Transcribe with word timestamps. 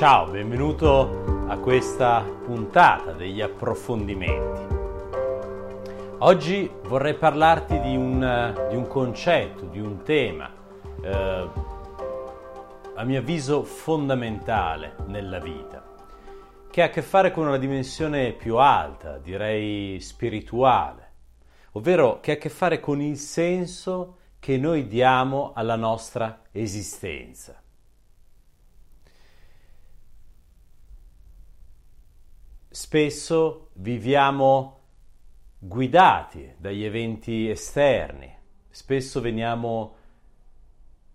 Ciao, 0.00 0.30
benvenuto 0.30 1.44
a 1.46 1.58
questa 1.58 2.22
puntata 2.22 3.12
degli 3.12 3.42
approfondimenti. 3.42 4.74
Oggi 6.20 6.70
vorrei 6.84 7.12
parlarti 7.12 7.78
di 7.80 7.96
un, 7.96 8.66
di 8.70 8.76
un 8.76 8.86
concetto, 8.86 9.66
di 9.66 9.78
un 9.78 10.02
tema, 10.02 10.50
eh, 11.02 11.48
a 12.94 13.04
mio 13.04 13.18
avviso 13.18 13.62
fondamentale 13.62 14.96
nella 15.04 15.38
vita, 15.38 15.84
che 16.70 16.80
ha 16.80 16.86
a 16.86 16.88
che 16.88 17.02
fare 17.02 17.30
con 17.30 17.46
una 17.46 17.58
dimensione 17.58 18.32
più 18.32 18.56
alta, 18.56 19.18
direi 19.18 20.00
spirituale, 20.00 21.12
ovvero 21.72 22.20
che 22.20 22.30
ha 22.30 22.34
a 22.36 22.38
che 22.38 22.48
fare 22.48 22.80
con 22.80 23.02
il 23.02 23.18
senso 23.18 24.16
che 24.38 24.56
noi 24.56 24.86
diamo 24.86 25.52
alla 25.54 25.76
nostra 25.76 26.40
esistenza. 26.52 27.60
Spesso 32.72 33.70
viviamo 33.74 34.78
guidati 35.58 36.54
dagli 36.56 36.84
eventi 36.84 37.50
esterni, 37.50 38.32
spesso 38.68 39.20
veniamo 39.20 39.96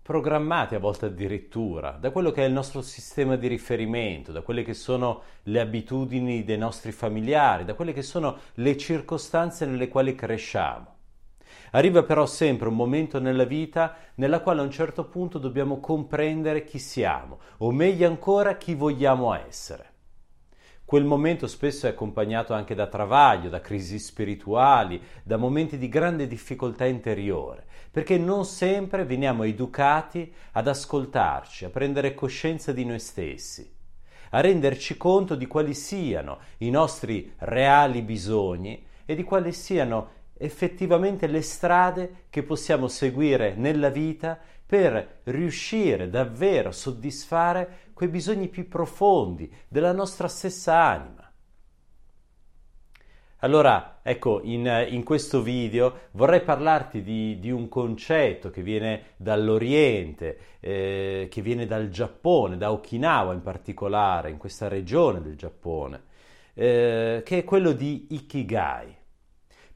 programmati 0.02 0.74
a 0.74 0.78
volte 0.78 1.06
addirittura 1.06 1.92
da 1.92 2.10
quello 2.10 2.30
che 2.30 2.44
è 2.44 2.46
il 2.46 2.52
nostro 2.52 2.82
sistema 2.82 3.36
di 3.36 3.48
riferimento, 3.48 4.32
da 4.32 4.42
quelle 4.42 4.62
che 4.62 4.74
sono 4.74 5.22
le 5.44 5.58
abitudini 5.58 6.44
dei 6.44 6.58
nostri 6.58 6.92
familiari, 6.92 7.64
da 7.64 7.74
quelle 7.74 7.94
che 7.94 8.02
sono 8.02 8.36
le 8.54 8.76
circostanze 8.76 9.64
nelle 9.64 9.88
quali 9.88 10.14
cresciamo. 10.14 10.94
Arriva 11.72 12.02
però 12.02 12.26
sempre 12.26 12.68
un 12.68 12.76
momento 12.76 13.18
nella 13.18 13.44
vita 13.44 13.96
nella 14.16 14.40
quale 14.40 14.60
a 14.60 14.64
un 14.64 14.70
certo 14.70 15.06
punto 15.06 15.38
dobbiamo 15.38 15.80
comprendere 15.80 16.64
chi 16.64 16.78
siamo, 16.78 17.40
o 17.58 17.72
meglio 17.72 18.06
ancora 18.06 18.58
chi 18.58 18.74
vogliamo 18.74 19.32
essere. 19.34 19.94
Quel 20.86 21.02
momento 21.02 21.48
spesso 21.48 21.86
è 21.86 21.90
accompagnato 21.90 22.54
anche 22.54 22.76
da 22.76 22.86
travaglio, 22.86 23.48
da 23.48 23.60
crisi 23.60 23.98
spirituali, 23.98 25.02
da 25.24 25.36
momenti 25.36 25.78
di 25.78 25.88
grande 25.88 26.28
difficoltà 26.28 26.84
interiore, 26.84 27.64
perché 27.90 28.18
non 28.18 28.44
sempre 28.44 29.04
veniamo 29.04 29.42
educati 29.42 30.32
ad 30.52 30.68
ascoltarci, 30.68 31.64
a 31.64 31.70
prendere 31.70 32.14
coscienza 32.14 32.70
di 32.70 32.84
noi 32.84 33.00
stessi, 33.00 33.68
a 34.30 34.40
renderci 34.40 34.96
conto 34.96 35.34
di 35.34 35.48
quali 35.48 35.74
siano 35.74 36.38
i 36.58 36.70
nostri 36.70 37.32
reali 37.38 38.02
bisogni 38.02 38.86
e 39.04 39.16
di 39.16 39.24
quali 39.24 39.50
siano 39.50 40.10
effettivamente 40.38 41.26
le 41.26 41.42
strade 41.42 42.26
che 42.30 42.44
possiamo 42.44 42.86
seguire 42.86 43.54
nella 43.56 43.88
vita 43.88 44.38
per 44.66 45.20
riuscire 45.24 46.10
davvero 46.10 46.70
a 46.70 46.72
soddisfare 46.72 47.84
quei 47.94 48.08
bisogni 48.08 48.48
più 48.48 48.68
profondi 48.68 49.50
della 49.68 49.92
nostra 49.92 50.28
stessa 50.28 50.82
anima. 50.82 51.30
Allora, 53.40 54.00
ecco, 54.02 54.40
in, 54.42 54.86
in, 54.88 55.04
questo 55.04 55.42
video 55.42 56.08
vorrei 56.12 56.40
parlarti 56.40 57.02
di, 57.02 57.38
di, 57.38 57.50
un 57.50 57.68
concetto 57.68 58.50
che 58.50 58.62
viene 58.62 59.12
dall'Oriente, 59.16 60.38
eh, 60.58 61.28
che 61.30 61.42
viene 61.42 61.66
dal 61.66 61.90
Giappone, 61.90 62.56
da 62.56 62.72
Okinawa 62.72 63.34
in 63.34 63.42
particolare, 63.42 64.30
in 64.30 64.38
questa 64.38 64.68
regione 64.68 65.20
del 65.20 65.36
Giappone, 65.36 66.02
eh, 66.54 67.22
che 67.24 67.38
è 67.38 67.44
quello 67.44 67.72
di 67.72 68.06
Ikigai. 68.10 68.96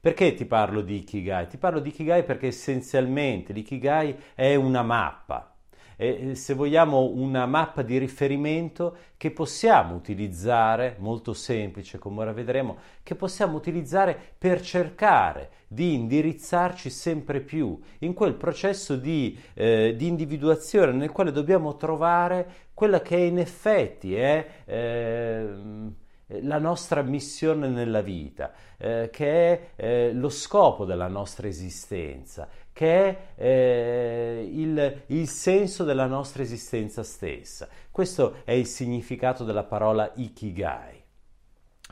Perché 0.01 0.33
ti 0.33 0.45
parlo 0.45 0.81
di 0.81 0.95
Ikigai? 0.95 1.45
Ti 1.45 1.57
parlo 1.57 1.79
di 1.79 1.89
Ikigai 1.89 2.23
perché 2.23 2.47
essenzialmente 2.47 3.53
l'Ikigai 3.53 4.17
è 4.33 4.55
una 4.55 4.81
mappa, 4.81 5.53
è, 5.95 6.33
se 6.33 6.55
vogliamo 6.55 7.11
una 7.13 7.45
mappa 7.45 7.83
di 7.83 7.99
riferimento 7.99 8.97
che 9.15 9.29
possiamo 9.29 9.93
utilizzare, 9.93 10.95
molto 10.97 11.33
semplice 11.33 11.99
come 11.99 12.21
ora 12.21 12.33
vedremo, 12.33 12.77
che 13.03 13.13
possiamo 13.13 13.55
utilizzare 13.55 14.19
per 14.39 14.61
cercare 14.61 15.51
di 15.67 15.93
indirizzarci 15.93 16.89
sempre 16.89 17.39
più 17.39 17.79
in 17.99 18.15
quel 18.15 18.33
processo 18.33 18.95
di, 18.95 19.37
eh, 19.53 19.93
di 19.95 20.07
individuazione 20.07 20.93
nel 20.93 21.11
quale 21.11 21.31
dobbiamo 21.31 21.75
trovare 21.75 22.69
quella 22.73 23.03
che 23.03 23.17
in 23.17 23.37
effetti 23.37 24.15
è... 24.15 24.47
Eh, 24.65 25.99
la 26.41 26.57
nostra 26.57 27.01
missione 27.01 27.67
nella 27.67 28.01
vita, 28.01 28.51
eh, 28.77 29.09
che 29.11 29.51
è 29.51 29.69
eh, 29.75 30.13
lo 30.13 30.29
scopo 30.29 30.85
della 30.85 31.07
nostra 31.07 31.47
esistenza, 31.47 32.47
che 32.71 33.07
è 33.07 33.17
eh, 33.35 34.49
il, 34.51 35.01
il, 35.07 35.27
senso 35.27 35.83
della 35.83 36.05
nostra 36.05 36.41
esistenza 36.41 37.03
stessa. 37.03 37.67
Questo 37.91 38.37
è 38.43 38.53
il 38.53 38.65
significato 38.65 39.43
della 39.43 39.63
parola 39.63 40.11
ikigai. 40.15 40.99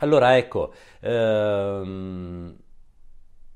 Allora 0.02 0.38
ecco, 0.38 0.74
ehm, 1.02 2.56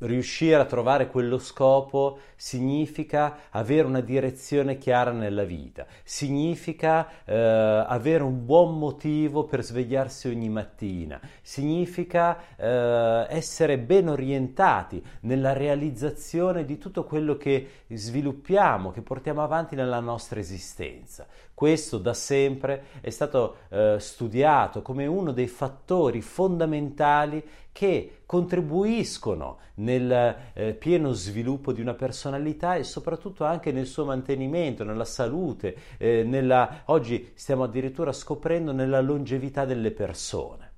riuscire 0.03 0.55
a 0.55 0.65
trovare 0.65 1.07
quello 1.07 1.37
scopo 1.37 2.19
significa 2.35 3.37
avere 3.49 3.87
una 3.87 4.01
direzione 4.01 4.77
chiara 4.77 5.11
nella 5.11 5.43
vita, 5.43 5.85
significa 6.03 7.07
eh, 7.25 7.35
avere 7.35 8.23
un 8.23 8.45
buon 8.45 8.77
motivo 8.77 9.45
per 9.45 9.63
svegliarsi 9.63 10.27
ogni 10.27 10.49
mattina, 10.49 11.19
significa 11.41 12.37
eh, 12.55 13.27
essere 13.29 13.77
ben 13.77 14.09
orientati 14.09 15.03
nella 15.21 15.53
realizzazione 15.53 16.65
di 16.65 16.77
tutto 16.77 17.03
quello 17.05 17.37
che 17.37 17.67
sviluppiamo, 17.87 18.91
che 18.91 19.01
portiamo 19.01 19.41
avanti 19.41 19.75
nella 19.75 19.99
nostra 19.99 20.39
esistenza. 20.39 21.25
Questo 21.53 21.97
da 21.97 22.13
sempre 22.13 22.85
è 22.99 23.09
stato 23.09 23.57
eh, 23.69 23.97
studiato 23.99 24.81
come 24.81 25.05
uno 25.05 25.31
dei 25.31 25.47
fattori 25.47 26.21
fondamentali 26.21 27.41
che 27.73 28.21
contribuiscono 28.25 29.57
nel 29.75 30.35
eh, 30.53 30.73
pieno 30.75 31.11
sviluppo 31.11 31.73
di 31.73 31.81
una 31.81 31.95
personalità 31.95 32.75
e 32.75 32.83
soprattutto 32.83 33.43
anche 33.43 33.73
nel 33.73 33.87
suo 33.87 34.05
mantenimento, 34.05 34.85
nella 34.85 35.03
salute, 35.03 35.75
eh, 35.97 36.23
nella, 36.23 36.83
oggi 36.85 37.31
stiamo 37.33 37.63
addirittura 37.63 38.13
scoprendo 38.13 38.71
nella 38.71 39.01
longevità 39.01 39.65
delle 39.65 39.91
persone 39.91 40.71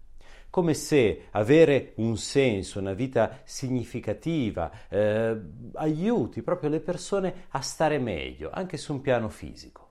come 0.56 0.74
se 0.74 1.26
avere 1.32 1.92
un 1.96 2.16
senso, 2.16 2.80
una 2.80 2.94
vita 2.94 3.42
significativa, 3.44 4.72
eh, 4.88 5.38
aiuti 5.74 6.42
proprio 6.44 6.70
le 6.70 6.80
persone 6.80 7.48
a 7.50 7.60
stare 7.60 8.00
meglio, 8.00 8.52
anche 8.54 8.78
su 8.78 8.94
un 8.94 9.02
piano 9.02 9.28
fisico. 9.28 9.85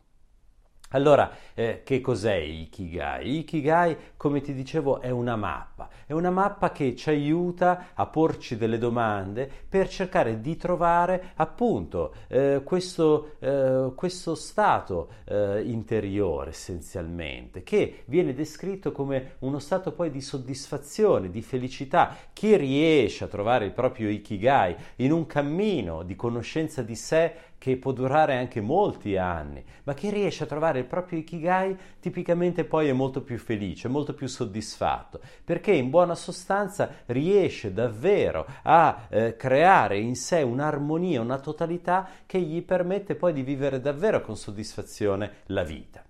Allora, 0.94 1.28
eh, 1.54 1.82
che 1.84 2.00
cos'è 2.00 2.36
Ikigai? 2.36 3.38
Ikigai, 3.38 3.96
come 4.16 4.40
ti 4.40 4.54
dicevo, 4.54 5.00
è 5.00 5.10
una 5.10 5.34
mappa. 5.34 5.88
È 6.06 6.12
una 6.12 6.30
mappa 6.30 6.70
che 6.70 6.94
ci 6.94 7.08
aiuta 7.08 7.86
a 7.94 8.06
porci 8.06 8.56
delle 8.56 8.78
domande 8.78 9.50
per 9.68 9.88
cercare 9.88 10.40
di 10.40 10.56
trovare 10.56 11.32
appunto 11.34 12.14
eh, 12.28 12.60
questo, 12.62 13.32
eh, 13.40 13.90
questo, 13.96 14.36
stato 14.36 15.08
eh, 15.24 15.62
interiore 15.64 16.50
essenzialmente, 16.50 17.64
che 17.64 18.02
viene 18.04 18.32
descritto 18.32 18.92
come 18.92 19.32
uno 19.40 19.58
stato 19.58 19.92
poi 19.92 20.10
di 20.10 20.20
soddisfazione, 20.20 21.28
di 21.28 21.42
felicità. 21.42 22.16
Chi 22.32 22.56
riesce 22.56 23.24
a 23.24 23.28
trovare 23.28 23.64
il 23.64 23.72
proprio 23.72 24.08
Ikigai 24.08 24.76
in 24.96 25.10
un 25.10 25.26
cammino 25.26 26.04
di 26.04 26.14
conoscenza 26.14 26.82
di 26.82 26.94
sé 26.94 27.34
che 27.64 27.78
può 27.78 27.92
durare 27.92 28.36
anche 28.36 28.60
molti 28.60 29.16
anni, 29.16 29.64
ma 29.84 29.94
chi 29.94 30.10
riesce 30.10 30.44
a 30.44 30.46
trovare 30.46 30.80
il 30.80 30.84
proprio 30.84 31.20
ikigai 31.20 31.74
tipicamente 31.98 32.66
poi 32.66 32.88
è 32.88 32.92
molto 32.92 33.22
più 33.22 33.38
felice, 33.38 33.88
molto 33.88 34.12
più 34.12 34.26
soddisfatto, 34.26 35.18
perché 35.42 35.72
in 35.72 35.88
buona 35.88 36.14
sostanza 36.14 36.90
riesce 37.06 37.72
davvero 37.72 38.44
a 38.64 39.06
eh, 39.08 39.36
creare 39.36 39.96
in 39.96 40.14
sé 40.14 40.42
un'armonia, 40.42 41.22
una 41.22 41.38
totalità 41.38 42.06
che 42.26 42.38
gli 42.38 42.62
permette 42.62 43.14
poi 43.14 43.32
di 43.32 43.42
vivere 43.42 43.80
davvero 43.80 44.20
con 44.20 44.36
soddisfazione 44.36 45.36
la 45.46 45.62
vita. 45.62 46.04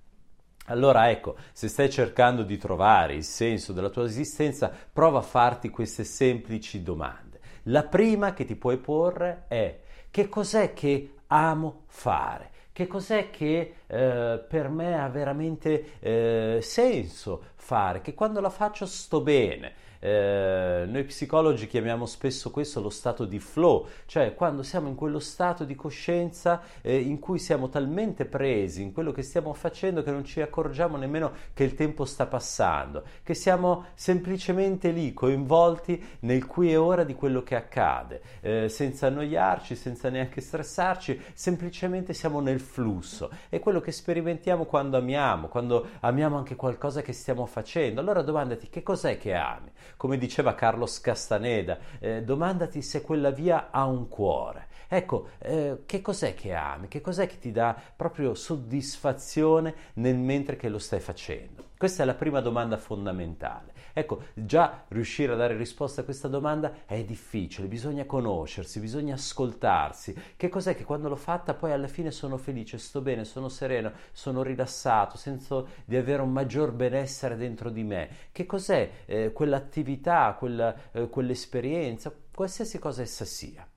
Allora 0.66 1.08
ecco, 1.08 1.36
se 1.52 1.68
stai 1.68 1.88
cercando 1.88 2.42
di 2.42 2.58
trovare 2.58 3.14
il 3.14 3.22
senso 3.22 3.72
della 3.72 3.90
tua 3.90 4.06
esistenza, 4.06 4.72
prova 4.92 5.20
a 5.20 5.22
farti 5.22 5.70
queste 5.70 6.02
semplici 6.02 6.82
domande. 6.82 7.38
La 7.68 7.84
prima 7.84 8.32
che 8.32 8.44
ti 8.44 8.56
puoi 8.56 8.78
porre 8.78 9.44
è 9.46 9.82
che 10.10 10.28
cos'è 10.28 10.72
che 10.74 11.13
amo 11.34 11.82
fare? 11.86 12.50
Che 12.72 12.86
cos'è 12.86 13.30
che 13.30 13.74
eh, 13.86 14.44
per 14.48 14.68
me 14.68 15.00
ha 15.00 15.08
veramente 15.08 15.98
eh, 16.00 16.58
senso 16.60 17.42
fare? 17.54 18.00
Che 18.00 18.14
quando 18.14 18.40
la 18.40 18.50
faccio 18.50 18.86
sto 18.86 19.20
bene? 19.20 19.72
Eh, 20.04 20.84
noi 20.86 21.04
psicologi 21.04 21.66
chiamiamo 21.66 22.04
spesso 22.04 22.50
questo 22.50 22.82
lo 22.82 22.90
stato 22.90 23.24
di 23.24 23.38
flow, 23.38 23.86
cioè 24.04 24.34
quando 24.34 24.62
siamo 24.62 24.88
in 24.88 24.94
quello 24.96 25.18
stato 25.18 25.64
di 25.64 25.74
coscienza 25.74 26.60
eh, 26.82 26.98
in 26.98 27.18
cui 27.18 27.38
siamo 27.38 27.70
talmente 27.70 28.26
presi 28.26 28.82
in 28.82 28.92
quello 28.92 29.12
che 29.12 29.22
stiamo 29.22 29.54
facendo 29.54 30.02
che 30.02 30.10
non 30.10 30.22
ci 30.22 30.42
accorgiamo 30.42 30.98
nemmeno 30.98 31.32
che 31.54 31.64
il 31.64 31.74
tempo 31.74 32.04
sta 32.04 32.26
passando, 32.26 33.02
che 33.22 33.32
siamo 33.32 33.86
semplicemente 33.94 34.90
lì 34.90 35.14
coinvolti 35.14 36.18
nel 36.20 36.44
qui 36.44 36.72
e 36.72 36.76
ora 36.76 37.02
di 37.02 37.14
quello 37.14 37.42
che 37.42 37.56
accade, 37.56 38.20
eh, 38.42 38.68
senza 38.68 39.06
annoiarci, 39.06 39.74
senza 39.74 40.10
neanche 40.10 40.42
stressarci, 40.42 41.18
semplicemente 41.32 42.12
siamo 42.12 42.40
nel 42.40 42.60
flusso. 42.60 43.30
È 43.48 43.58
quello 43.58 43.80
che 43.80 43.90
sperimentiamo 43.90 44.66
quando 44.66 44.98
amiamo, 44.98 45.48
quando 45.48 45.86
amiamo 46.00 46.36
anche 46.36 46.56
qualcosa 46.56 47.00
che 47.00 47.14
stiamo 47.14 47.46
facendo. 47.46 48.02
Allora 48.02 48.20
domandati 48.20 48.68
che 48.68 48.82
cos'è 48.82 49.16
che 49.16 49.32
ami? 49.32 49.72
Come 50.04 50.18
diceva 50.18 50.54
Carlos 50.54 51.00
Castaneda, 51.00 51.78
eh, 51.98 52.22
domandati 52.22 52.82
se 52.82 53.00
quella 53.00 53.30
via 53.30 53.70
ha 53.70 53.86
un 53.86 54.06
cuore. 54.06 54.66
Ecco, 54.86 55.28
eh, 55.38 55.84
che 55.86 56.02
cos'è 56.02 56.34
che 56.34 56.52
ami? 56.52 56.88
Che 56.88 57.00
cos'è 57.00 57.26
che 57.26 57.38
ti 57.38 57.50
dà 57.50 57.74
proprio 57.96 58.34
soddisfazione 58.34 59.74
nel 59.94 60.18
mentre 60.18 60.56
che 60.56 60.68
lo 60.68 60.78
stai 60.78 61.00
facendo? 61.00 61.70
Questa 61.84 62.02
è 62.02 62.06
la 62.06 62.14
prima 62.14 62.40
domanda 62.40 62.78
fondamentale. 62.78 63.74
Ecco, 63.92 64.22
già 64.32 64.84
riuscire 64.88 65.34
a 65.34 65.36
dare 65.36 65.54
risposta 65.54 66.00
a 66.00 66.04
questa 66.04 66.28
domanda 66.28 66.86
è 66.86 67.04
difficile, 67.04 67.66
bisogna 67.66 68.06
conoscersi, 68.06 68.80
bisogna 68.80 69.16
ascoltarsi. 69.16 70.18
Che 70.34 70.48
cos'è 70.48 70.74
che 70.74 70.84
quando 70.84 71.10
l'ho 71.10 71.14
fatta 71.14 71.52
poi 71.52 71.72
alla 71.72 71.86
fine 71.86 72.10
sono 72.10 72.38
felice, 72.38 72.78
sto 72.78 73.02
bene, 73.02 73.26
sono 73.26 73.50
sereno, 73.50 73.92
sono 74.12 74.42
rilassato, 74.42 75.18
sento 75.18 75.68
di 75.84 75.96
avere 75.96 76.22
un 76.22 76.32
maggior 76.32 76.72
benessere 76.72 77.36
dentro 77.36 77.68
di 77.68 77.82
me? 77.82 78.08
Che 78.32 78.46
cos'è 78.46 78.90
eh, 79.04 79.32
quell'attività, 79.34 80.34
quella, 80.38 80.74
eh, 80.90 81.10
quell'esperienza, 81.10 82.10
qualsiasi 82.34 82.78
cosa 82.78 83.02
essa 83.02 83.26
sia? 83.26 83.68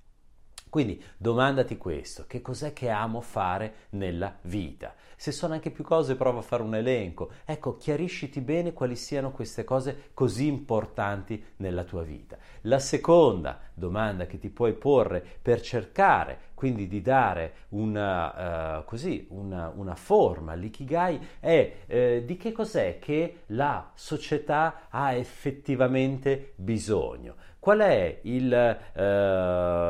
Quindi 0.69 1.01
domandati 1.17 1.75
questo, 1.77 2.25
che 2.27 2.41
cos'è 2.41 2.71
che 2.71 2.89
amo 2.89 3.21
fare 3.21 3.87
nella 3.91 4.37
vita? 4.43 4.93
Se 5.19 5.31
sono 5.31 5.55
anche 5.55 5.71
più 5.71 5.83
cose, 5.83 6.15
prova 6.15 6.39
a 6.39 6.43
fare 6.43 6.61
un 6.61 6.75
elenco. 6.75 7.31
Ecco, 7.43 7.75
chiarisciti 7.75 8.39
bene 8.39 8.71
quali 8.71 8.95
siano 8.95 9.31
queste 9.31 9.63
cose 9.63 10.11
così 10.13 10.45
importanti 10.45 11.43
nella 11.57 11.83
tua 11.83 12.03
vita. 12.03 12.37
La 12.61 12.77
seconda 12.77 13.59
domanda 13.73 14.27
che 14.27 14.37
ti 14.37 14.49
puoi 14.49 14.73
porre 14.73 15.25
per 15.41 15.61
cercare 15.61 16.45
quindi 16.53 16.87
di 16.87 17.01
dare 17.01 17.53
una, 17.69 18.77
uh, 18.77 18.85
così, 18.85 19.25
una, 19.29 19.71
una 19.75 19.95
forma 19.95 20.51
all'ikigai 20.51 21.27
è 21.39 21.73
eh, 21.85 22.23
di 22.25 22.37
che 22.37 22.51
cos'è 22.51 22.97
che 22.99 23.41
la 23.47 23.91
società 23.93 24.87
ha 24.89 25.13
effettivamente 25.13 26.53
bisogno 26.55 27.35
qual 27.67 27.79
è 27.79 28.19
il, 28.21 28.53
eh, 28.53 28.77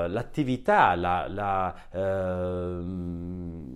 l'attività, 0.08 0.96
la, 0.96 1.28
la, 1.28 1.76
eh, 1.92 2.82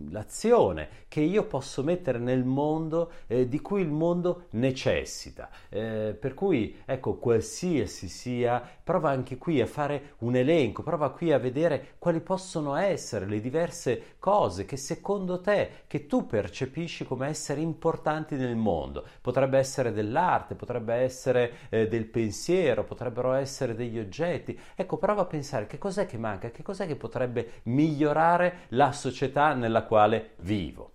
l'azione 0.10 0.90
che 1.08 1.22
io 1.22 1.41
posso 1.44 1.84
mettere 1.84 2.20
nel 2.20 2.44
mondo 2.44 3.12
eh, 3.28 3.48
di 3.48 3.60
cui 3.60 3.82
il 3.82 3.92
mondo 3.92 4.48
necessita. 4.52 5.50
Eh, 5.70 6.16
per 6.20 6.34
cui, 6.34 6.78
ecco, 6.86 7.16
qualsiasi 7.16 8.08
sia, 8.08 8.62
prova 8.84 9.10
anche 9.10 9.38
qui 9.38 9.62
a 9.62 9.66
fare 9.66 10.16
un 10.20 10.36
elenco, 10.36 10.84
prova 10.84 11.12
qui 11.12 11.32
a 11.32 11.38
vedere 11.38 11.96
quali 11.98 12.20
possono 12.20 12.76
essere 12.76 13.26
le 13.26 13.40
diverse 13.40 14.16
cose 14.20 14.66
che 14.66 14.78
secondo 14.78 15.40
te, 15.42 15.70
che 15.88 16.08
tu 16.08 16.26
percepisci 16.26 17.06
come 17.06 17.28
essere 17.28 17.62
importanti 17.62 18.36
nel 18.36 18.56
mondo. 18.56 19.06
Potrebbe 19.22 19.58
essere 19.58 19.92
dell'arte, 19.92 20.56
potrebbe 20.56 20.94
essere 20.96 21.54
eh, 21.70 21.88
del 21.88 22.06
pensiero, 22.06 22.84
potrebbero 22.84 23.34
essere 23.34 23.76
degli 23.76 24.00
oggetti. 24.00 24.58
Ecco, 24.76 24.98
prova 24.98 25.22
a 25.22 25.26
pensare 25.26 25.68
che 25.68 25.78
cos'è 25.78 26.06
che 26.06 26.18
manca, 26.18 26.52
che 26.52 26.64
cos'è 26.64 26.86
che 26.88 26.96
potrebbe 26.96 27.62
migliorare 27.64 28.68
la 28.70 28.92
società 28.92 29.54
nella 29.54 29.84
quale 29.84 30.32
vivo. 30.40 30.91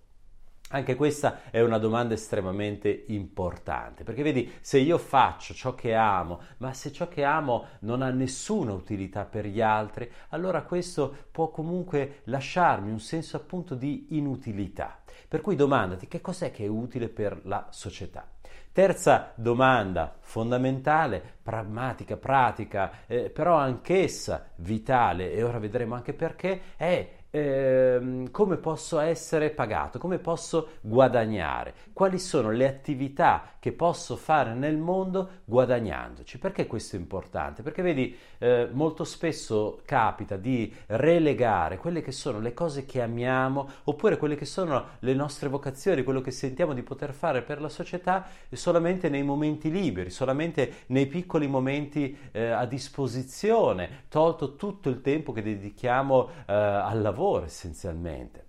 Anche 0.69 0.95
questa 0.95 1.49
è 1.49 1.61
una 1.61 1.77
domanda 1.77 2.13
estremamente 2.13 3.05
importante, 3.07 4.03
perché 4.03 4.21
vedi, 4.21 4.51
se 4.59 4.77
io 4.79 4.97
faccio 4.97 5.53
ciò 5.53 5.73
che 5.73 5.95
amo, 5.95 6.41
ma 6.57 6.73
se 6.73 6.91
ciò 6.91 7.07
che 7.07 7.23
amo 7.23 7.67
non 7.81 8.01
ha 8.01 8.09
nessuna 8.09 8.73
utilità 8.73 9.23
per 9.23 9.45
gli 9.45 9.61
altri, 9.61 10.11
allora 10.29 10.63
questo 10.63 11.15
può 11.31 11.51
comunque 11.51 12.19
lasciarmi 12.25 12.91
un 12.91 12.99
senso 12.99 13.37
appunto 13.37 13.75
di 13.75 14.07
inutilità. 14.17 14.99
Per 15.29 15.39
cui 15.39 15.55
domandati 15.55 16.09
che 16.09 16.19
cos'è 16.19 16.51
che 16.51 16.65
è 16.65 16.67
utile 16.67 17.07
per 17.07 17.39
la 17.45 17.67
società. 17.69 18.27
Terza 18.73 19.31
domanda 19.35 20.17
fondamentale, 20.19 21.37
pragmatica, 21.41 22.17
pratica, 22.17 23.05
eh, 23.07 23.29
però 23.29 23.55
anch'essa 23.55 24.49
vitale, 24.57 25.31
e 25.31 25.43
ora 25.43 25.59
vedremo 25.59 25.95
anche 25.95 26.13
perché, 26.13 26.61
è 26.75 27.15
eh, 27.29 28.27
come 28.31 28.57
posso 28.57 28.99
essere 28.99 29.49
pagato, 29.49 29.99
come 29.99 30.17
posso 30.17 30.69
guadagnare, 30.81 31.73
quali 31.93 32.19
sono 32.19 32.51
le 32.51 32.67
attività 32.67 33.43
che 33.59 33.71
posso 33.71 34.15
fare 34.15 34.53
nel 34.53 34.77
mondo 34.77 35.41
guadagnandoci. 35.45 36.39
Perché 36.39 36.67
questo 36.67 36.95
è 36.95 36.99
importante? 36.99 37.61
Perché 37.61 37.81
vedi, 37.81 38.15
eh, 38.37 38.69
molto 38.71 39.03
spesso 39.03 39.81
capita 39.85 40.37
di 40.37 40.73
relegare 40.87 41.77
quelle 41.77 42.01
che 42.01 42.11
sono 42.11 42.39
le 42.39 42.53
cose 42.53 42.85
che 42.85 43.01
amiamo 43.01 43.69
oppure 43.85 44.17
quelle 44.17 44.35
che 44.35 44.45
sono 44.45 44.85
le 44.99 45.13
nostre 45.13 45.49
vocazioni, 45.49 46.03
quello 46.03 46.21
che 46.21 46.31
sentiamo 46.31 46.73
di 46.73 46.83
poter 46.83 47.13
fare 47.13 47.41
per 47.41 47.61
la 47.61 47.69
società 47.69 48.27
solamente 48.51 49.09
nei 49.09 49.23
momenti 49.23 49.69
liberi, 49.69 50.09
solamente 50.09 50.83
nei 50.87 51.07
piccoli 51.07 51.47
momenti 51.47 52.17
eh, 52.31 52.49
a 52.49 52.65
disposizione, 52.65 54.05
tolto 54.09 54.55
tutto 54.55 54.89
il 54.89 55.01
tempo 55.01 55.31
che 55.31 55.41
dedichiamo 55.41 56.29
eh, 56.45 56.53
al 56.53 57.01
lavoro 57.01 57.26
lavoro 57.27 57.45
essenzialmente. 57.45 58.45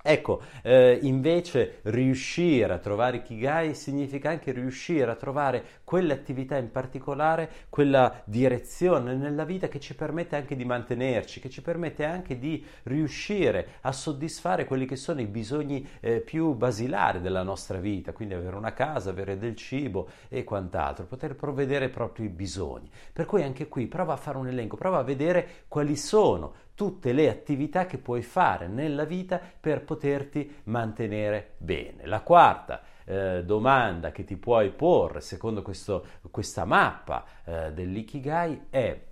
Ecco, 0.00 0.40
eh, 0.62 1.00
invece 1.02 1.80
riuscire 1.82 2.72
a 2.72 2.78
trovare 2.78 3.16
Ikigai 3.18 3.74
significa 3.74 4.30
anche 4.30 4.52
riuscire 4.52 5.10
a 5.10 5.16
trovare 5.16 5.80
quell'attività 5.82 6.56
in 6.56 6.70
particolare, 6.70 7.50
quella 7.68 8.22
direzione 8.24 9.16
nella 9.16 9.44
vita 9.44 9.66
che 9.66 9.80
ci 9.80 9.96
permette 9.96 10.36
anche 10.36 10.54
di 10.54 10.64
mantenerci, 10.64 11.40
che 11.40 11.50
ci 11.50 11.62
permette 11.62 12.04
anche 12.04 12.38
di 12.38 12.64
riuscire 12.84 13.80
a 13.82 13.92
soddisfare 13.92 14.66
quelli 14.66 14.86
che 14.86 14.96
sono 14.96 15.20
i 15.20 15.26
bisogni 15.26 15.86
eh, 16.00 16.20
più 16.20 16.54
basilari 16.54 17.20
della 17.20 17.42
nostra 17.42 17.78
vita, 17.78 18.12
quindi 18.12 18.34
avere 18.34 18.56
una 18.56 18.72
casa, 18.72 19.10
avere 19.10 19.36
del 19.36 19.56
cibo 19.56 20.08
e 20.28 20.44
quant'altro, 20.44 21.06
poter 21.06 21.34
provvedere 21.34 21.86
ai 21.86 21.90
propri 21.90 22.28
bisogni. 22.28 22.88
Per 23.12 23.26
cui 23.26 23.42
anche 23.42 23.66
qui 23.66 23.88
prova 23.88 24.12
a 24.12 24.16
fare 24.16 24.38
un 24.38 24.46
elenco, 24.46 24.76
prova 24.76 24.98
a 24.98 25.02
vedere 25.02 25.64
quali 25.66 25.96
sono 25.96 26.66
tutte 26.78 27.12
le 27.12 27.28
attività 27.28 27.86
che 27.86 27.98
puoi 27.98 28.22
fare 28.22 28.68
nella 28.68 29.02
vita 29.02 29.40
per 29.60 29.82
poterti 29.82 30.58
mantenere 30.66 31.54
bene. 31.56 32.06
La 32.06 32.20
quarta 32.20 32.82
eh, 33.04 33.42
domanda 33.44 34.12
che 34.12 34.22
ti 34.22 34.36
puoi 34.36 34.70
porre 34.70 35.20
secondo 35.20 35.60
questo, 35.62 36.06
questa 36.30 36.64
mappa 36.64 37.24
eh, 37.44 37.72
dell'ikigai 37.72 38.66
è 38.70 39.06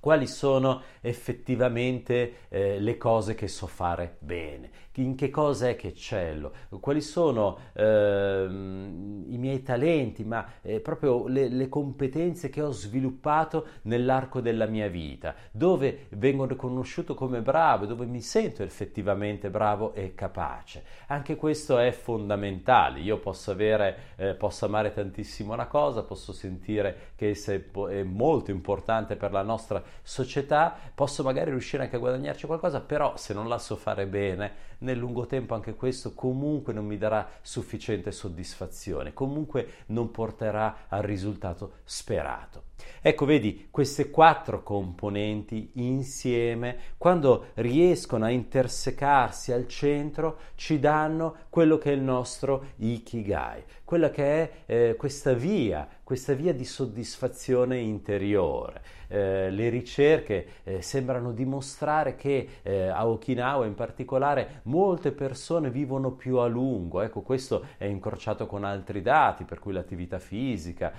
quali 0.00 0.26
sono 0.26 0.80
effettivamente 1.02 2.46
eh, 2.48 2.80
le 2.80 2.96
cose 2.96 3.34
che 3.34 3.48
so 3.48 3.66
fare 3.66 4.16
bene, 4.20 4.70
in 5.02 5.14
che 5.14 5.30
cosa 5.30 5.68
è 5.68 5.76
che 5.76 5.88
eccello, 5.88 6.52
quali 6.80 7.00
sono 7.00 7.58
eh, 7.72 8.46
i 8.48 9.36
miei 9.38 9.62
talenti, 9.62 10.24
ma 10.24 10.46
eh, 10.62 10.80
proprio 10.80 11.26
le, 11.28 11.48
le, 11.48 11.68
competenze 11.68 12.48
che 12.48 12.62
ho 12.62 12.70
sviluppato 12.70 13.66
nell'arco 13.82 14.40
della 14.40 14.66
mia 14.66 14.88
vita, 14.88 15.34
dove 15.50 16.06
vengo 16.10 16.46
riconosciuto 16.46 17.14
come 17.14 17.42
bravo, 17.42 17.86
dove 17.86 18.06
mi 18.06 18.20
sento 18.20 18.62
effettivamente 18.62 19.50
bravo 19.50 19.92
e 19.94 20.14
capace. 20.14 20.84
Anche 21.08 21.36
questo 21.36 21.78
è 21.78 21.90
fondamentale. 21.90 23.00
Io 23.00 23.18
posso 23.18 23.50
avere, 23.50 23.96
eh, 24.16 24.34
posso 24.34 24.64
amare 24.66 24.92
tantissimo 24.92 25.52
una 25.52 25.66
cosa, 25.66 26.02
posso 26.02 26.32
sentire 26.32 27.12
che 27.16 27.30
essa 27.30 27.52
è 27.52 28.02
molto 28.02 28.50
importante 28.50 29.16
per 29.16 29.32
la 29.32 29.42
nostra 29.42 29.82
società, 30.02 30.74
posso 30.94 31.22
magari 31.22 31.50
riuscire 31.50 31.82
anche 31.82 31.96
a 31.96 31.98
guadagnarci 31.98 32.46
qualcosa, 32.46 32.80
però 32.80 33.16
se 33.16 33.34
non 33.34 33.48
la 33.48 33.58
so 33.58 33.76
fare 33.76 34.06
bene, 34.06 34.74
nel 34.86 34.98
lungo 34.98 35.26
tempo 35.26 35.54
anche 35.54 35.74
questo 35.74 36.14
comunque 36.14 36.72
non 36.72 36.86
mi 36.86 36.96
darà 36.96 37.28
sufficiente 37.42 38.12
soddisfazione, 38.12 39.12
comunque 39.12 39.84
non 39.86 40.10
porterà 40.10 40.86
al 40.88 41.02
risultato 41.02 41.78
sperato. 41.84 42.65
Ecco, 43.00 43.24
vedi, 43.24 43.68
queste 43.70 44.10
quattro 44.10 44.62
componenti 44.62 45.70
insieme, 45.74 46.76
quando 46.98 47.46
riescono 47.54 48.24
a 48.24 48.30
intersecarsi 48.30 49.52
al 49.52 49.68
centro, 49.68 50.38
ci 50.56 50.80
danno 50.80 51.36
quello 51.48 51.78
che 51.78 51.92
è 51.92 51.94
il 51.94 52.02
nostro 52.02 52.70
ikigai, 52.76 53.62
quella 53.84 54.10
che 54.10 54.24
è 54.24 54.50
eh, 54.66 54.96
questa 54.96 55.34
via, 55.34 55.88
questa 56.02 56.32
via 56.32 56.52
di 56.52 56.64
soddisfazione 56.64 57.78
interiore. 57.78 58.82
Eh, 59.08 59.50
le 59.50 59.68
ricerche 59.68 60.46
eh, 60.64 60.82
sembrano 60.82 61.30
dimostrare 61.30 62.16
che 62.16 62.48
eh, 62.62 62.88
a 62.88 63.06
Okinawa 63.06 63.64
in 63.66 63.74
particolare 63.74 64.62
molte 64.64 65.12
persone 65.12 65.70
vivono 65.70 66.10
più 66.10 66.38
a 66.38 66.46
lungo, 66.46 67.02
ecco 67.02 67.20
questo 67.20 67.66
è 67.76 67.84
incrociato 67.84 68.46
con 68.46 68.64
altri 68.64 69.00
dati 69.00 69.44
per 69.44 69.60
cui 69.60 69.72
l'attività 69.72 70.18
fisica, 70.18 70.92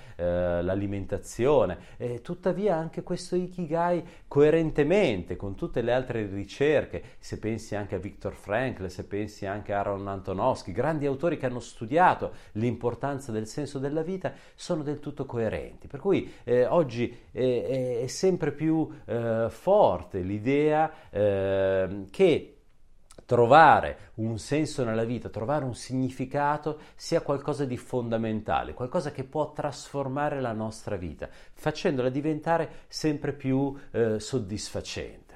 eh, 1.72 2.08
l'alimentazione, 2.08 2.26
tuttavia 2.28 2.76
anche 2.76 3.02
questo 3.02 3.36
Ikigai 3.36 4.04
coerentemente 4.26 5.36
con 5.36 5.54
tutte 5.54 5.82
le 5.82 5.92
altre 5.92 6.26
ricerche, 6.26 7.02
se 7.18 7.38
pensi 7.38 7.74
anche 7.74 7.94
a 7.94 7.98
Viktor 7.98 8.34
Frankl, 8.34 8.88
se 8.88 9.04
pensi 9.04 9.46
anche 9.46 9.72
a 9.72 9.78
Aaron 9.78 10.06
Antonovsky, 10.06 10.72
grandi 10.72 11.06
autori 11.06 11.36
che 11.36 11.46
hanno 11.46 11.60
studiato 11.60 12.32
l'importanza 12.52 13.32
del 13.32 13.46
senso 13.46 13.78
della 13.78 14.02
vita, 14.02 14.32
sono 14.54 14.82
del 14.82 15.00
tutto 15.00 15.24
coerenti, 15.24 15.86
per 15.86 16.00
cui 16.00 16.30
eh, 16.44 16.66
oggi 16.66 17.16
eh, 17.32 18.00
è 18.02 18.06
sempre 18.06 18.52
più 18.52 18.88
eh, 19.06 19.46
forte 19.48 20.20
l'idea 20.20 20.92
eh, 21.10 22.06
che 22.10 22.57
trovare 23.24 24.12
un 24.14 24.38
senso 24.38 24.84
nella 24.84 25.04
vita, 25.04 25.28
trovare 25.28 25.64
un 25.64 25.74
significato 25.74 26.80
sia 26.94 27.20
qualcosa 27.20 27.64
di 27.64 27.76
fondamentale, 27.76 28.74
qualcosa 28.74 29.10
che 29.10 29.24
può 29.24 29.52
trasformare 29.52 30.40
la 30.40 30.52
nostra 30.52 30.96
vita, 30.96 31.28
facendola 31.52 32.08
diventare 32.08 32.84
sempre 32.88 33.32
più 33.32 33.74
eh, 33.90 34.18
soddisfacente. 34.18 35.28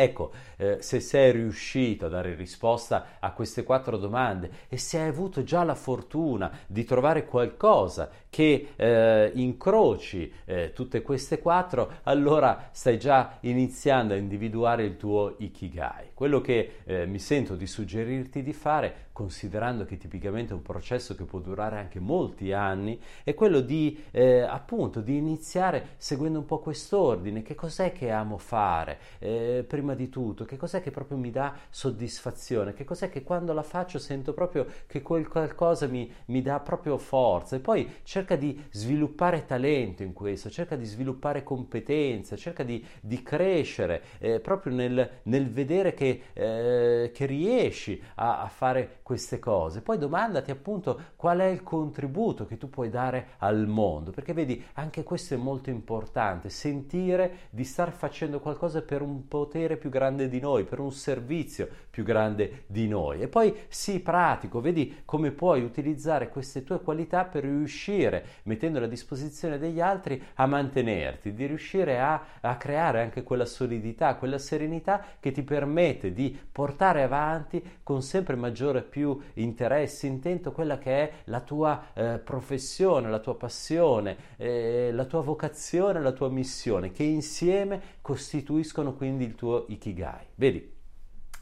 Ecco, 0.00 0.30
eh, 0.58 0.76
se 0.80 1.00
sei 1.00 1.32
riuscito 1.32 2.06
a 2.06 2.08
dare 2.08 2.36
risposta 2.36 3.16
a 3.18 3.32
queste 3.32 3.64
quattro 3.64 3.96
domande 3.96 4.48
e 4.68 4.76
se 4.76 5.00
hai 5.00 5.08
avuto 5.08 5.42
già 5.42 5.64
la 5.64 5.74
fortuna 5.74 6.56
di 6.68 6.84
trovare 6.84 7.26
qualcosa 7.26 8.08
che 8.30 8.68
eh, 8.76 9.30
incroci 9.34 10.32
eh, 10.44 10.72
tutte 10.74 11.02
queste 11.02 11.38
quattro, 11.38 11.92
allora 12.04 12.68
stai 12.72 12.98
già 12.98 13.38
iniziando 13.40 14.14
a 14.14 14.16
individuare 14.16 14.84
il 14.84 14.96
tuo 14.96 15.34
ikigai. 15.38 16.10
Quello 16.14 16.40
che 16.40 16.72
eh, 16.84 17.06
mi 17.06 17.18
sento 17.18 17.54
di 17.54 17.66
suggerirti 17.66 18.42
di 18.42 18.52
fare 18.52 19.06
considerando 19.18 19.84
che 19.84 19.96
tipicamente 19.96 20.52
è 20.52 20.54
un 20.54 20.62
processo 20.62 21.16
che 21.16 21.24
può 21.24 21.40
durare 21.40 21.76
anche 21.76 21.98
molti 21.98 22.52
anni, 22.52 23.00
è 23.24 23.34
quello 23.34 23.58
di 23.58 24.04
eh, 24.12 24.42
appunto 24.42 25.00
di 25.00 25.16
iniziare 25.16 25.94
seguendo 25.96 26.38
un 26.38 26.44
po' 26.44 26.60
quest'ordine, 26.60 27.42
che 27.42 27.56
cos'è 27.56 27.90
che 27.90 28.12
amo 28.12 28.38
fare? 28.38 28.98
Eh, 29.18 29.64
prima 29.66 29.94
di 29.96 30.08
tutto, 30.08 30.44
che 30.44 30.56
cos'è 30.56 30.80
che 30.80 30.92
proprio 30.92 31.18
mi 31.18 31.32
dà 31.32 31.52
soddisfazione, 31.68 32.74
che 32.74 32.84
cos'è 32.84 33.10
che 33.10 33.24
quando 33.24 33.52
la 33.52 33.64
faccio 33.64 33.98
sento 33.98 34.32
proprio 34.32 34.66
che 34.86 35.02
quel 35.02 35.26
qualcosa 35.26 35.88
mi, 35.88 36.08
mi 36.26 36.40
dà 36.40 36.60
proprio 36.60 36.96
forza? 36.96 37.56
E 37.56 37.58
poi 37.58 37.90
cerca 38.18 38.34
di 38.34 38.60
sviluppare 38.70 39.44
talento 39.44 40.02
in 40.02 40.12
questo, 40.12 40.50
cerca 40.50 40.74
di 40.74 40.84
sviluppare 40.84 41.44
competenze, 41.44 42.36
cerca 42.36 42.64
di, 42.64 42.84
di 43.00 43.22
crescere 43.22 44.02
eh, 44.18 44.40
proprio 44.40 44.74
nel, 44.74 45.08
nel, 45.24 45.48
vedere 45.50 45.94
che, 45.94 46.22
eh, 46.32 47.10
che 47.14 47.26
riesci 47.26 48.02
a, 48.16 48.42
a 48.42 48.48
fare 48.48 48.98
queste 49.02 49.38
cose. 49.38 49.82
Poi 49.82 49.98
domandati 49.98 50.50
appunto 50.50 51.00
qual 51.14 51.38
è 51.38 51.46
il 51.46 51.62
contributo 51.62 52.44
che 52.44 52.56
tu 52.56 52.68
puoi 52.68 52.90
dare 52.90 53.28
al 53.38 53.68
mondo, 53.68 54.10
perché 54.10 54.32
vedi, 54.32 54.62
anche 54.74 55.04
questo 55.04 55.34
è 55.34 55.36
molto 55.36 55.70
importante, 55.70 56.50
sentire 56.50 57.46
di 57.50 57.62
star 57.62 57.92
facendo 57.92 58.40
qualcosa 58.40 58.82
per 58.82 59.00
un 59.00 59.28
potere 59.28 59.76
più 59.76 59.90
grande 59.90 60.28
di 60.28 60.40
noi, 60.40 60.64
per 60.64 60.80
un 60.80 60.90
servizio 60.90 61.68
più 61.88 62.02
grande 62.02 62.64
di 62.66 62.88
noi. 62.88 63.20
E 63.20 63.28
poi 63.28 63.54
sii 63.68 64.00
pratico, 64.00 64.60
vedi 64.60 65.02
come 65.04 65.30
puoi 65.30 65.62
utilizzare 65.62 66.28
queste 66.28 66.64
tue 66.64 66.80
qualità 66.80 67.24
per 67.24 67.44
riuscire, 67.44 68.07
mettendole 68.44 68.86
a 68.86 68.88
disposizione 68.88 69.58
degli 69.58 69.80
altri, 69.80 70.22
a 70.34 70.46
mantenerti, 70.46 71.32
di 71.32 71.46
riuscire 71.46 72.00
a, 72.00 72.22
a 72.40 72.56
creare 72.56 73.02
anche 73.02 73.22
quella 73.22 73.44
solidità, 73.44 74.16
quella 74.16 74.38
serenità 74.38 75.04
che 75.20 75.32
ti 75.32 75.42
permette 75.42 76.12
di 76.12 76.36
portare 76.50 77.02
avanti 77.02 77.62
con 77.82 78.02
sempre 78.02 78.36
maggiore 78.36 78.82
più 78.82 79.18
interesse, 79.34 80.06
intento 80.06 80.52
quella 80.52 80.78
che 80.78 81.02
è 81.02 81.12
la 81.24 81.40
tua 81.40 81.86
eh, 81.94 82.18
professione, 82.18 83.10
la 83.10 83.20
tua 83.20 83.36
passione, 83.36 84.16
eh, 84.36 84.90
la 84.92 85.04
tua 85.04 85.22
vocazione, 85.22 86.00
la 86.00 86.12
tua 86.12 86.30
missione, 86.30 86.92
che 86.92 87.02
insieme 87.02 87.80
costituiscono 88.00 88.94
quindi 88.94 89.24
il 89.24 89.34
tuo 89.34 89.66
ikigai. 89.68 90.26
Vedi? 90.34 90.76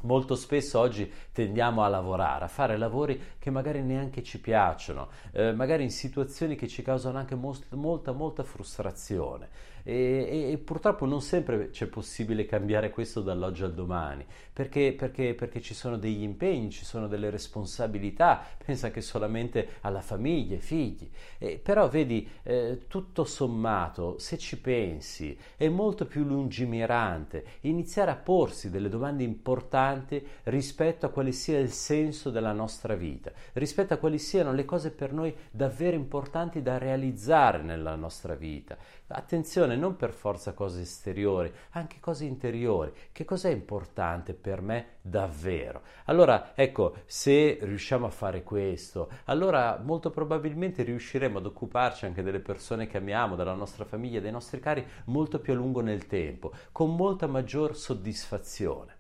Molto 0.07 0.37
spesso 0.37 0.79
oggi 0.79 1.13
tendiamo 1.33 1.83
a 1.83 1.89
lavorare, 1.89 2.45
a 2.45 2.49
fare 2.49 2.77
lavori 2.77 3.21
che 3.41 3.51
magari 3.51 3.83
neanche 3.83 4.23
ci 4.23 4.41
piacciono, 4.41 5.09
eh, 5.33 5.53
magari 5.53 5.83
in 5.83 5.91
situazioni 5.91 6.55
che 6.55 6.69
ci 6.69 6.83
causano 6.83 7.19
anche 7.19 7.35
most- 7.35 7.73
molta, 7.73 8.13
molta 8.13 8.45
frustrazione 8.45 9.49
e, 9.89 10.51
e, 10.51 10.59
purtroppo 10.59 11.07
non 11.07 11.23
sempre 11.23 11.71
c'è 11.71 11.87
possibile 11.87 12.45
cambiare 12.45 12.91
questo 12.91 13.21
dall'oggi 13.21 13.63
al 13.63 13.73
domani, 13.73 14.27
perché, 14.53 14.93
perché, 14.99 15.33
perché 15.35 15.61
ci 15.61 15.75
sono 15.75 15.97
degli 15.97 16.23
impegni, 16.23 16.71
ci 16.71 16.85
sono 16.85 17.07
delle 17.07 17.31
responsabilità, 17.31 18.45
pensa 18.65 18.87
anche 18.87 19.01
solamente 19.01 19.75
alla 19.83 20.01
famiglia, 20.01 20.57
ai 20.57 20.61
figli, 20.61 21.09
eh, 21.39 21.61
però 21.63 21.89
vedi, 21.89 22.29
eh, 22.43 22.87
tutto 22.89 23.23
sommato, 23.23 24.19
se 24.19 24.39
ci 24.39 24.59
pensi, 24.59 25.39
è 25.57 25.69
molto 25.69 26.07
più 26.07 26.25
lungimirante 26.25 27.45
iniziare 27.61 28.11
a 28.11 28.17
porsi 28.17 28.71
delle 28.71 28.89
domande 28.89 29.23
importanti 29.23 30.21
rispetto 30.45 31.07
a 31.07 31.11
quale 31.11 31.31
sia 31.31 31.61
il 31.61 31.71
senso 31.71 32.31
della 32.31 32.53
nostra 32.53 32.97
vita, 32.97 33.31
rispetto 33.53 33.95
a 33.95 33.99
quali 33.99 34.19
siano 34.19 34.53
le 34.53 34.65
cose 34.65 34.91
per 34.91 35.13
noi 35.13 35.33
davvero 35.49 35.95
importanti 35.95 36.61
da 36.61 36.77
realizzare 36.77 37.63
nella 37.63 37.95
nostra 37.95 38.35
vita. 38.35 38.77
Attenzione, 39.09 39.77
non 39.77 39.95
per 39.95 40.11
forza 40.11 40.53
cose 40.53 40.81
esteriori, 40.81 41.53
anche 41.71 41.99
cose 42.01 42.25
interiori. 42.25 42.93
Che 43.13 43.25
cos'è 43.25 43.51
importante 43.51 44.35
per 44.35 44.61
me 44.61 44.97
davvero? 45.01 45.83
Allora, 46.07 46.57
ecco, 46.57 46.97
se 47.07 47.59
riusciamo 47.63 48.07
a 48.07 48.11
fare 48.11 48.43
questo, 48.43 49.09
allora 49.27 49.81
molto 49.81 50.11
probabilmente 50.11 50.83
riusciremo 50.83 51.39
ad 51.39 51.47
occuparci 51.47 52.05
anche 52.05 52.25
delle 52.25 52.41
persone 52.41 52.89
che 52.89 52.97
amiamo, 52.97 53.37
della 53.37 53.55
nostra 53.55 53.85
famiglia, 53.85 54.19
dei 54.19 54.33
nostri 54.33 54.59
cari, 54.59 54.85
molto 55.05 55.39
più 55.39 55.53
a 55.53 55.57
lungo 55.57 55.83
nel 55.83 56.09
tempo, 56.09 56.53
con 56.73 56.97
molta 56.97 57.29
maggior 57.29 57.77
soddisfazione. 57.77 58.96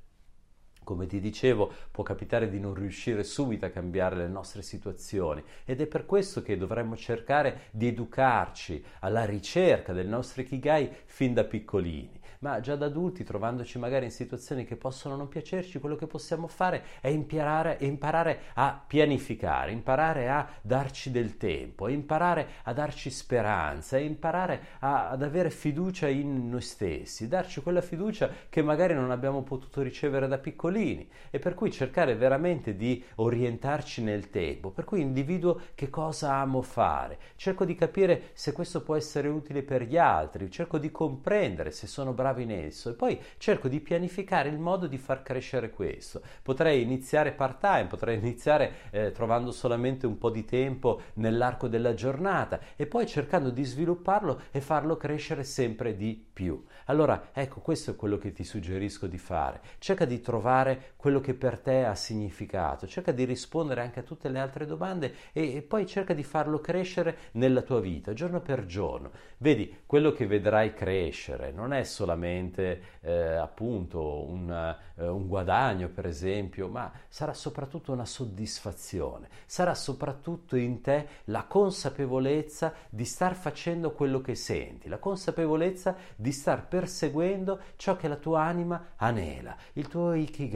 Come 0.86 1.08
ti 1.08 1.18
dicevo, 1.18 1.72
può 1.90 2.04
capitare 2.04 2.48
di 2.48 2.60
non 2.60 2.72
riuscire 2.72 3.24
subito 3.24 3.66
a 3.66 3.70
cambiare 3.70 4.14
le 4.14 4.28
nostre 4.28 4.62
situazioni 4.62 5.42
ed 5.64 5.80
è 5.80 5.86
per 5.88 6.06
questo 6.06 6.42
che 6.42 6.56
dovremmo 6.56 6.96
cercare 6.96 7.62
di 7.72 7.88
educarci 7.88 8.84
alla 9.00 9.24
ricerca 9.24 9.92
del 9.92 10.06
nostro 10.06 10.42
Ikigai 10.42 10.88
fin 11.06 11.34
da 11.34 11.42
piccolini. 11.42 12.20
Ma 12.38 12.60
già 12.60 12.76
da 12.76 12.86
adulti, 12.86 13.24
trovandoci 13.24 13.78
magari 13.78 14.04
in 14.04 14.10
situazioni 14.12 14.64
che 14.64 14.76
possono 14.76 15.16
non 15.16 15.26
piacerci, 15.26 15.80
quello 15.80 15.96
che 15.96 16.06
possiamo 16.06 16.46
fare 16.46 16.84
è 17.00 17.08
imparare, 17.08 17.78
imparare 17.80 18.40
a 18.54 18.80
pianificare, 18.86 19.72
imparare 19.72 20.28
a 20.28 20.48
darci 20.60 21.10
del 21.10 21.36
tempo, 21.38 21.88
imparare 21.88 22.46
a 22.64 22.72
darci 22.72 23.10
speranza, 23.10 23.98
imparare 23.98 24.60
a, 24.80 25.08
ad 25.08 25.22
avere 25.22 25.50
fiducia 25.50 26.08
in 26.08 26.48
noi 26.48 26.60
stessi, 26.60 27.26
darci 27.26 27.62
quella 27.62 27.80
fiducia 27.80 28.30
che 28.48 28.62
magari 28.62 28.94
non 28.94 29.10
abbiamo 29.10 29.42
potuto 29.42 29.82
ricevere 29.82 30.28
da 30.28 30.38
piccolini 30.38 30.74
e 30.76 31.38
per 31.38 31.54
cui 31.54 31.70
cercare 31.70 32.14
veramente 32.16 32.76
di 32.76 33.02
orientarci 33.16 34.02
nel 34.02 34.30
tempo, 34.30 34.70
per 34.70 34.84
cui 34.84 35.00
individuo 35.00 35.60
che 35.74 35.88
cosa 35.88 36.34
amo 36.34 36.60
fare, 36.62 37.18
cerco 37.36 37.64
di 37.64 37.74
capire 37.74 38.30
se 38.34 38.52
questo 38.52 38.82
può 38.82 38.94
essere 38.96 39.28
utile 39.28 39.62
per 39.62 39.82
gli 39.82 39.96
altri, 39.96 40.50
cerco 40.50 40.78
di 40.78 40.90
comprendere 40.90 41.70
se 41.70 41.86
sono 41.86 42.12
bravo 42.12 42.40
in 42.40 42.50
esso 42.50 42.90
e 42.90 42.94
poi 42.94 43.20
cerco 43.38 43.68
di 43.68 43.80
pianificare 43.80 44.48
il 44.48 44.58
modo 44.58 44.86
di 44.86 44.98
far 44.98 45.22
crescere 45.22 45.70
questo. 45.70 46.20
Potrei 46.42 46.82
iniziare 46.82 47.32
part 47.32 47.60
time, 47.60 47.86
potrei 47.86 48.18
iniziare 48.18 48.72
eh, 48.90 49.12
trovando 49.12 49.52
solamente 49.52 50.06
un 50.06 50.18
po' 50.18 50.30
di 50.30 50.44
tempo 50.44 51.00
nell'arco 51.14 51.68
della 51.68 51.94
giornata 51.94 52.60
e 52.76 52.86
poi 52.86 53.06
cercando 53.06 53.50
di 53.50 53.64
svilupparlo 53.64 54.42
e 54.50 54.60
farlo 54.60 54.96
crescere 54.96 55.44
sempre 55.44 55.96
di 55.96 56.22
più. 56.32 56.62
Allora, 56.86 57.30
ecco, 57.32 57.60
questo 57.60 57.92
è 57.92 57.96
quello 57.96 58.18
che 58.18 58.32
ti 58.32 58.44
suggerisco 58.44 59.06
di 59.06 59.18
fare. 59.18 59.60
Cerca 59.78 60.04
di 60.04 60.20
trovare 60.20 60.65
quello 60.96 61.20
che 61.20 61.34
per 61.34 61.58
te 61.58 61.84
ha 61.84 61.94
significato, 61.94 62.86
cerca 62.86 63.12
di 63.12 63.24
rispondere 63.24 63.82
anche 63.82 64.00
a 64.00 64.02
tutte 64.02 64.28
le 64.28 64.38
altre 64.38 64.66
domande 64.66 65.14
e, 65.32 65.56
e 65.56 65.62
poi 65.62 65.86
cerca 65.86 66.14
di 66.14 66.24
farlo 66.24 66.60
crescere 66.60 67.16
nella 67.32 67.62
tua 67.62 67.80
vita, 67.80 68.12
giorno 68.12 68.40
per 68.40 68.66
giorno. 68.66 69.10
Vedi, 69.38 69.82
quello 69.86 70.12
che 70.12 70.26
vedrai 70.26 70.72
crescere 70.74 71.52
non 71.52 71.72
è 71.72 71.84
solamente 71.84 72.98
eh, 73.02 73.34
appunto 73.34 74.24
un, 74.26 74.50
eh, 74.96 75.06
un 75.06 75.26
guadagno, 75.26 75.88
per 75.88 76.06
esempio, 76.06 76.68
ma 76.68 76.90
sarà 77.08 77.34
soprattutto 77.34 77.92
una 77.92 78.06
soddisfazione, 78.06 79.28
sarà 79.46 79.74
soprattutto 79.74 80.56
in 80.56 80.80
te 80.80 81.06
la 81.24 81.44
consapevolezza 81.44 82.72
di 82.88 83.04
star 83.04 83.34
facendo 83.34 83.92
quello 83.92 84.20
che 84.20 84.34
senti, 84.34 84.88
la 84.88 84.98
consapevolezza 84.98 85.96
di 86.16 86.32
star 86.32 86.66
perseguendo 86.66 87.60
ciò 87.76 87.96
che 87.96 88.08
la 88.08 88.16
tua 88.16 88.42
anima 88.42 88.94
anela, 88.96 89.56
il 89.74 89.88
tuo 89.88 90.14
ikigai. 90.14 90.55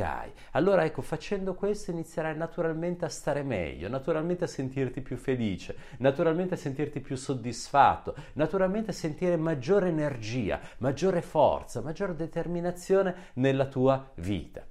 Allora 0.53 0.85
ecco, 0.85 1.03
facendo 1.03 1.55
questo 1.55 1.91
inizierai 1.91 2.37
naturalmente 2.37 3.05
a 3.05 3.09
stare 3.09 3.43
meglio, 3.43 3.89
naturalmente 3.89 4.45
a 4.45 4.47
sentirti 4.47 5.01
più 5.01 5.17
felice, 5.17 5.77
naturalmente 5.99 6.55
a 6.55 6.57
sentirti 6.57 7.01
più 7.01 7.17
soddisfatto, 7.17 8.15
naturalmente 8.35 8.91
a 8.91 8.95
sentire 8.95 9.37
maggiore 9.37 9.89
energia, 9.89 10.61
maggiore 10.79 11.23
forza, 11.23 11.81
maggiore 11.81 12.15
determinazione 12.15 13.15
nella 13.35 13.67
tua 13.67 14.11
vita. 14.17 14.70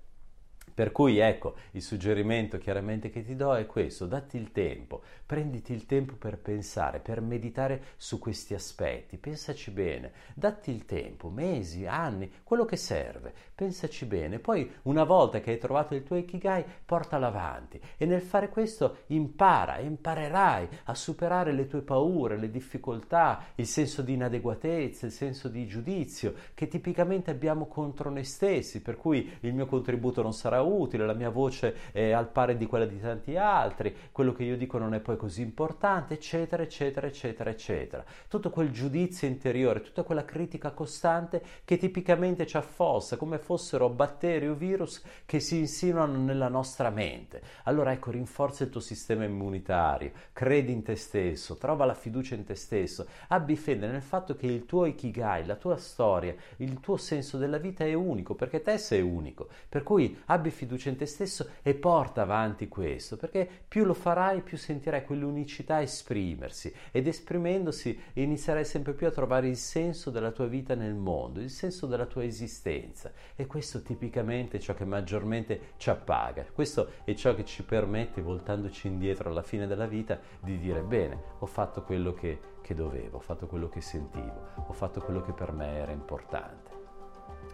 Per 0.80 0.94
cui 0.94 1.18
ecco, 1.18 1.56
il 1.72 1.82
suggerimento 1.82 2.58
chiaramente 2.58 3.10
che 3.10 3.22
ti 3.22 3.36
do 3.36 3.54
è 3.54 3.66
questo, 3.66 4.06
datti 4.06 4.38
il 4.38 4.54
tempo, 4.54 5.02
prenditi 5.26 5.74
il 5.74 5.86
tempo 5.86 6.14
per 6.16 6.38
pensare, 6.38 7.00
per 7.00 7.20
meditare 7.20 7.84
su 7.98 8.18
questi 8.18 8.54
aspetti, 8.54 9.18
pensaci 9.18 9.72
bene, 9.72 10.14
datti 10.34 10.72
il 10.72 10.86
tempo, 10.86 11.28
mesi, 11.28 11.86
anni, 11.86 12.32
quello 12.44 12.64
che 12.64 12.78
serve, 12.78 13.34
pensaci 13.54 14.06
bene, 14.06 14.40
poi 14.40 14.72
una 14.84 15.04
volta 15.04 15.42
che 15.42 15.52
hai 15.52 15.58
trovato 15.58 15.96
il 15.96 16.04
tuo 16.04 16.16
Ikigai, 16.16 16.64
portalo 16.86 17.26
avanti 17.26 17.78
e 17.98 18.06
nel 18.06 18.22
fare 18.22 18.48
questo 18.48 19.00
impara, 19.08 19.80
imparerai 19.80 20.70
a 20.86 20.96
superare 20.96 21.52
le 21.52 21.68
tue 21.68 21.82
paure, 21.82 22.38
le 22.38 22.50
difficoltà, 22.50 23.48
il 23.56 23.68
senso 23.68 24.02
di 24.02 24.14
inadeguatezza, 24.14 25.06
il 25.06 25.12
senso 25.12 25.50
di 25.50 25.68
giudizio 25.68 26.34
che 26.54 26.70
tipicamente 26.70 27.32
abbiamo 27.32 27.66
contro 27.68 28.10
noi 28.10 28.24
stessi, 28.24 28.82
per 28.82 28.96
cui 28.96 29.30
il 29.42 29.54
mio 29.54 29.66
contributo 29.66 30.22
non 30.22 30.32
sarà 30.32 30.68
utile, 30.70 31.06
la 31.06 31.14
mia 31.14 31.30
voce 31.30 31.92
è 31.92 32.12
al 32.12 32.28
pari 32.30 32.58
di 32.58 32.66
quella 32.66 32.86
di 32.86 33.00
tanti 33.00 33.36
altri, 33.38 33.96
quello 34.12 34.34
che 34.34 34.44
io 34.44 34.58
dico 34.58 34.78
non 34.78 34.94
è 34.94 35.00
poi 35.00 35.18
così 35.18 35.42
importante, 35.42 36.14
eccetera, 36.16 36.64
eccetera, 36.64 37.08
eccetera, 37.08 37.50
eccetera. 37.50 38.04
Tutto 38.28 38.50
quel 38.50 38.72
giudizio 38.72 39.28
interiore, 39.28 39.82
tutta 39.82 40.04
quella 40.04 40.26
critica 40.26 40.72
costante 40.72 41.42
che 41.66 41.78
tipicamente 41.78 42.46
ci 42.46 42.58
affossa, 42.58 43.18
come 43.18 43.38
fossero 43.38 43.90
batteri 43.90 44.48
o 44.48 44.54
virus 44.54 45.02
che 45.26 45.40
si 45.40 45.58
insinuano 45.58 46.18
nella 46.18 46.48
nostra 46.48 46.90
mente. 46.90 47.42
Allora 47.64 47.92
ecco, 47.92 48.12
rinforza 48.12 48.64
il 48.64 48.70
tuo 48.70 48.82
sistema 48.82 49.24
immunitario, 49.24 50.12
credi 50.34 50.72
in 50.72 50.84
te 50.84 50.96
stesso, 50.96 51.56
trova 51.58 51.86
la 51.86 51.94
fiducia 51.94 52.36
in 52.36 52.44
te 52.44 52.56
stesso, 52.56 53.06
abbi 53.30 53.56
fede 53.56 53.88
nel 53.88 54.02
fatto 54.02 54.36
che 54.36 54.48
il 54.48 54.66
tuo 54.66 54.86
ikigai, 54.86 55.46
la 55.46 55.56
tua 55.56 55.78
storia, 55.78 56.36
il 56.58 56.80
tuo 56.80 56.98
senso 56.98 57.38
della 57.38 57.58
vita 57.58 57.84
è 57.84 57.94
unico, 57.94 58.36
perché 58.36 58.62
te 58.62 58.78
sei 58.78 59.02
unico. 59.02 59.48
Per 59.68 59.84
cui 59.84 60.18
abbi 60.26 60.50
fiducia 60.60 60.90
in 60.90 60.98
te 60.98 61.06
stesso 61.06 61.52
e 61.62 61.74
porta 61.74 62.24
avanti 62.24 62.68
questo, 62.68 63.16
perché 63.16 63.48
più 63.66 63.86
lo 63.86 63.94
farai, 63.94 64.42
più 64.42 64.58
sentirai 64.58 65.06
quell'unicità 65.06 65.82
esprimersi 65.82 66.74
ed 66.92 67.08
esprimendosi 67.08 67.98
inizierai 68.14 68.66
sempre 68.66 68.92
più 68.94 69.08
a 69.08 69.12
trovare 69.12 69.48
il 69.48 69.56
senso 69.56 70.10
della 70.10 70.32
tua 70.32 70.48
vita 70.48 70.76
nel 70.76 70.96
mondo, 70.96 71.40
il 71.40 71.50
senso 71.50 71.86
della 71.86 72.06
tua 72.06 72.26
esistenza 72.26 73.14
e 73.38 73.46
questo 73.46 73.82
tipicamente 73.82 74.58
è 74.58 74.60
ciò 74.60 74.74
che 74.74 74.84
maggiormente 74.84 75.74
ci 75.78 75.90
appaga, 75.90 76.46
questo 76.52 76.90
è 77.06 77.14
ciò 77.14 77.34
che 77.36 77.46
ci 77.46 77.64
permette, 77.64 78.22
voltandoci 78.22 78.88
indietro 78.88 79.30
alla 79.30 79.44
fine 79.44 79.66
della 79.66 79.88
vita, 79.88 80.20
di 80.42 80.60
dire 80.60 80.82
bene, 80.82 81.22
ho 81.40 81.46
fatto 81.46 81.84
quello 81.84 82.14
che, 82.14 82.38
che 82.62 82.74
dovevo, 82.74 83.18
ho 83.18 83.22
fatto 83.22 83.48
quello 83.48 83.70
che 83.70 83.80
sentivo, 83.80 84.48
ho 84.68 84.74
fatto 84.74 85.00
quello 85.00 85.22
che 85.22 85.32
per 85.32 85.54
me 85.54 85.78
era 85.78 85.94
importante. 85.94 86.70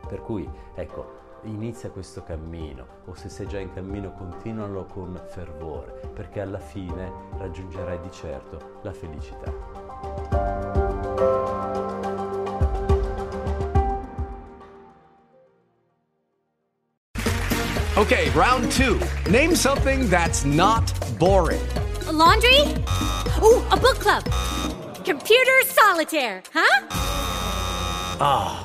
Per 0.07 0.21
cui, 0.21 0.49
ecco, 0.75 1.24
inizia 1.45 1.89
questo 1.89 2.23
cammino 2.23 3.01
o 3.05 3.15
se 3.15 3.29
sei 3.29 3.47
già 3.47 3.59
in 3.59 3.73
cammino 3.73 4.11
continualo 4.11 4.85
con 4.85 5.19
fervore 5.27 6.01
perché 6.13 6.41
alla 6.41 6.59
fine 6.59 7.11
raggiungerai 7.37 7.99
di 8.01 8.11
certo 8.11 8.79
la 8.83 8.93
felicità. 8.93 9.53
Okay, 17.97 18.29
round 18.31 18.67
2. 18.75 18.99
Name 19.31 19.55
something 19.55 20.09
that's 20.09 20.43
not 20.43 20.91
boring. 21.17 21.61
A 22.07 22.11
laundry? 22.11 22.59
Ooh, 23.41 23.63
a 23.71 23.77
book 23.77 23.99
club. 23.99 24.23
Computer 25.05 25.63
solitaire, 25.63 26.43
huh? 26.53 26.85
Ah. 28.19 28.64